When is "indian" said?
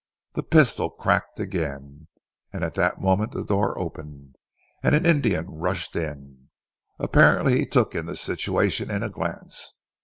5.05-5.45